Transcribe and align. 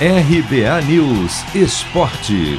RBA 0.00 0.82
News 0.88 1.54
Esporte. 1.54 2.58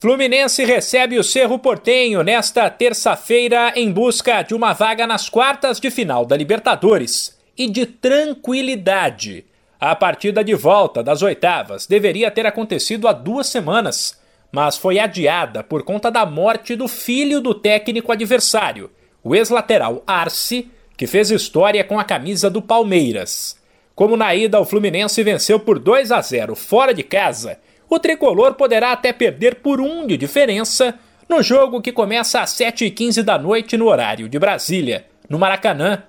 Fluminense 0.00 0.64
recebe 0.64 1.20
o 1.20 1.22
Cerro 1.22 1.56
Portenho 1.56 2.24
nesta 2.24 2.68
terça-feira 2.68 3.72
em 3.76 3.92
busca 3.92 4.42
de 4.42 4.52
uma 4.52 4.72
vaga 4.72 5.06
nas 5.06 5.28
quartas 5.28 5.78
de 5.78 5.88
final 5.88 6.26
da 6.26 6.36
Libertadores 6.36 7.38
e 7.56 7.68
de 7.70 7.86
tranquilidade. 7.86 9.44
A 9.78 9.94
partida 9.94 10.42
de 10.42 10.56
volta 10.56 11.00
das 11.00 11.22
oitavas 11.22 11.86
deveria 11.86 12.28
ter 12.28 12.44
acontecido 12.44 13.06
há 13.06 13.12
duas 13.12 13.46
semanas, 13.46 14.20
mas 14.50 14.76
foi 14.76 14.98
adiada 14.98 15.62
por 15.62 15.84
conta 15.84 16.10
da 16.10 16.26
morte 16.26 16.74
do 16.74 16.88
filho 16.88 17.40
do 17.40 17.54
técnico 17.54 18.10
adversário, 18.10 18.90
o 19.22 19.32
ex-lateral 19.32 20.02
Arce, 20.04 20.68
que 20.96 21.06
fez 21.06 21.30
história 21.30 21.84
com 21.84 22.00
a 22.00 22.04
camisa 22.04 22.50
do 22.50 22.60
Palmeiras. 22.60 23.59
Como 24.00 24.16
na 24.16 24.34
ida 24.34 24.58
o 24.58 24.64
Fluminense 24.64 25.22
venceu 25.22 25.60
por 25.60 25.78
2 25.78 26.10
a 26.10 26.22
0 26.22 26.56
fora 26.56 26.94
de 26.94 27.02
casa, 27.02 27.58
o 27.86 27.98
tricolor 27.98 28.54
poderá 28.54 28.92
até 28.92 29.12
perder 29.12 29.56
por 29.56 29.78
um 29.78 30.06
de 30.06 30.16
diferença 30.16 30.98
no 31.28 31.42
jogo 31.42 31.82
que 31.82 31.92
começa 31.92 32.40
às 32.40 32.48
7h15 32.52 33.22
da 33.22 33.38
noite 33.38 33.76
no 33.76 33.88
horário 33.88 34.26
de 34.26 34.38
Brasília, 34.38 35.04
no 35.28 35.38
Maracanã. 35.38 36.04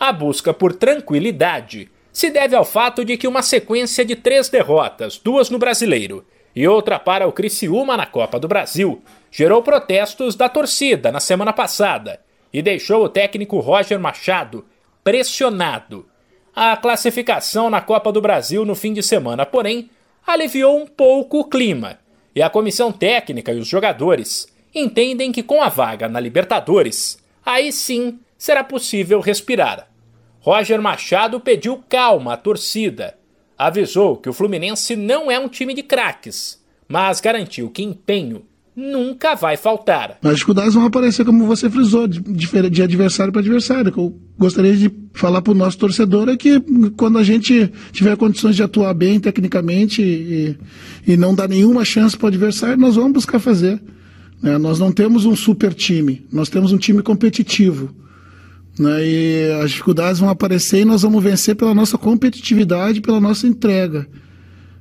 A 0.00 0.10
busca 0.10 0.54
por 0.54 0.72
tranquilidade 0.72 1.90
se 2.10 2.30
deve 2.30 2.56
ao 2.56 2.64
fato 2.64 3.04
de 3.04 3.14
que 3.18 3.28
uma 3.28 3.42
sequência 3.42 4.06
de 4.06 4.16
três 4.16 4.48
derrotas, 4.48 5.18
duas 5.18 5.50
no 5.50 5.58
Brasileiro 5.58 6.24
e 6.56 6.66
outra 6.66 6.98
para 6.98 7.28
o 7.28 7.32
Criciúma 7.32 7.94
na 7.94 8.06
Copa 8.06 8.40
do 8.40 8.48
Brasil, 8.48 9.02
gerou 9.30 9.62
protestos 9.62 10.34
da 10.34 10.48
torcida 10.48 11.12
na 11.12 11.20
semana 11.20 11.52
passada 11.52 12.20
e 12.50 12.62
deixou 12.62 13.04
o 13.04 13.08
técnico 13.10 13.58
Roger 13.60 14.00
Machado 14.00 14.64
pressionado. 15.04 16.06
A 16.56 16.76
classificação 16.76 17.68
na 17.68 17.80
Copa 17.80 18.12
do 18.12 18.20
Brasil 18.20 18.64
no 18.64 18.76
fim 18.76 18.92
de 18.92 19.02
semana, 19.02 19.44
porém, 19.44 19.90
aliviou 20.24 20.80
um 20.80 20.86
pouco 20.86 21.40
o 21.40 21.44
clima, 21.44 21.98
e 22.32 22.40
a 22.40 22.48
comissão 22.48 22.92
técnica 22.92 23.52
e 23.52 23.58
os 23.58 23.66
jogadores 23.66 24.46
entendem 24.72 25.32
que 25.32 25.42
com 25.42 25.60
a 25.60 25.68
vaga 25.68 26.08
na 26.08 26.20
Libertadores, 26.20 27.18
aí 27.44 27.72
sim 27.72 28.20
será 28.38 28.62
possível 28.62 29.18
respirar. 29.18 29.88
Roger 30.38 30.80
Machado 30.80 31.40
pediu 31.40 31.82
calma 31.88 32.34
à 32.34 32.36
torcida, 32.36 33.18
avisou 33.58 34.16
que 34.16 34.28
o 34.28 34.32
Fluminense 34.32 34.94
não 34.94 35.28
é 35.28 35.38
um 35.38 35.48
time 35.48 35.74
de 35.74 35.82
craques, 35.82 36.62
mas 36.86 37.20
garantiu 37.20 37.68
que 37.68 37.82
empenho 37.82 38.46
nunca 38.76 39.34
vai 39.34 39.56
faltar. 39.56 40.18
As 40.22 40.34
dificuldades 40.34 40.74
vão 40.74 40.84
aparecer, 40.84 41.24
como 41.24 41.46
você 41.46 41.70
frisou, 41.70 42.08
de, 42.08 42.20
de 42.20 42.82
adversário 42.82 43.32
para 43.32 43.40
adversário. 43.40 43.92
Eu 43.96 44.18
gostaria 44.38 44.76
de 44.76 44.90
falar 45.12 45.40
para 45.42 45.52
o 45.52 45.56
nosso 45.56 45.78
torcedor 45.78 46.28
é 46.28 46.36
que 46.36 46.60
quando 46.96 47.18
a 47.18 47.22
gente 47.22 47.70
tiver 47.92 48.16
condições 48.16 48.56
de 48.56 48.62
atuar 48.62 48.92
bem 48.94 49.20
tecnicamente 49.20 50.02
e, 50.02 50.56
e 51.06 51.16
não 51.16 51.34
dar 51.34 51.48
nenhuma 51.48 51.84
chance 51.84 52.16
para 52.16 52.26
o 52.26 52.28
adversário, 52.28 52.76
nós 52.76 52.96
vamos 52.96 53.12
buscar 53.12 53.38
fazer. 53.38 53.80
Né? 54.42 54.58
Nós 54.58 54.78
não 54.78 54.90
temos 54.90 55.24
um 55.24 55.36
super 55.36 55.72
time, 55.72 56.26
nós 56.32 56.48
temos 56.48 56.72
um 56.72 56.78
time 56.78 57.02
competitivo. 57.02 57.94
Né? 58.78 59.06
E 59.06 59.52
as 59.62 59.70
dificuldades 59.70 60.18
vão 60.18 60.28
aparecer 60.28 60.80
e 60.80 60.84
nós 60.84 61.02
vamos 61.02 61.22
vencer 61.22 61.54
pela 61.54 61.74
nossa 61.74 61.96
competitividade, 61.96 63.00
pela 63.00 63.20
nossa 63.20 63.46
entrega. 63.46 64.06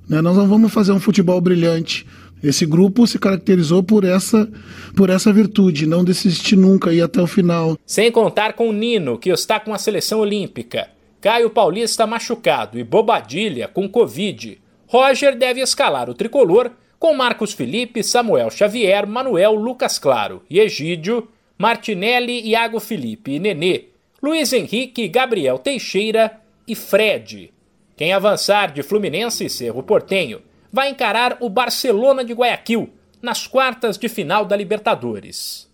Né? 0.09 0.19
Nós 0.21 0.35
não 0.35 0.47
vamos 0.47 0.73
fazer 0.73 0.91
um 0.91 0.99
futebol 0.99 1.39
brilhante. 1.39 2.05
Esse 2.43 2.65
grupo 2.65 3.07
se 3.07 3.17
caracterizou 3.17 3.81
por 3.81 4.03
essa, 4.03 4.51
por 4.97 5.09
essa 5.09 5.31
virtude, 5.31 5.87
não 5.87 6.03
desistir 6.03 6.57
nunca 6.57 6.93
e 6.93 7.01
até 7.01 7.21
o 7.21 7.27
final. 7.27 7.77
Sem 7.85 8.11
contar 8.11 8.51
com 8.53 8.67
o 8.67 8.73
Nino, 8.73 9.17
que 9.17 9.29
está 9.29 9.61
com 9.61 9.73
a 9.73 9.77
seleção 9.77 10.19
olímpica, 10.19 10.89
Caio 11.21 11.49
Paulista 11.49 12.05
machucado 12.05 12.77
e 12.77 12.83
Bobadilha 12.83 13.69
com 13.69 13.87
Covid. 13.87 14.59
Roger 14.87 15.37
deve 15.37 15.61
escalar 15.61 16.09
o 16.09 16.13
tricolor 16.13 16.71
com 16.99 17.15
Marcos 17.15 17.53
Felipe, 17.53 18.03
Samuel 18.03 18.51
Xavier, 18.51 19.07
Manuel 19.07 19.53
Lucas 19.53 19.97
Claro 19.97 20.43
e 20.49 20.59
Egídio, 20.59 21.29
Martinelli, 21.57 22.41
Iago 22.49 22.79
Felipe 22.81 23.31
e 23.31 23.39
Nenê, 23.39 23.85
Luiz 24.21 24.51
Henrique, 24.51 25.07
Gabriel 25.07 25.57
Teixeira 25.57 26.41
e 26.67 26.75
Fred. 26.75 27.53
Quem 27.95 28.11
avançar 28.11 28.73
de 28.73 28.83
Fluminense 28.83 29.45
e 29.45 29.49
Cerro 29.49 29.81
Portenho 29.81 30.41
vai 30.73 30.89
encarar 30.89 31.37
o 31.39 31.49
Barcelona 31.49 32.25
de 32.25 32.33
Guayaquil 32.33 32.91
nas 33.21 33.45
quartas 33.45 33.95
de 33.95 34.09
final 34.09 34.43
da 34.43 34.55
Libertadores. 34.57 35.71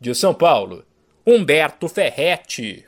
De 0.00 0.12
São 0.12 0.34
Paulo, 0.34 0.84
Humberto 1.24 1.88
Ferretti. 1.88 2.84